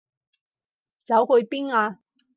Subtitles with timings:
[1.05, 1.99] 走去邊啊？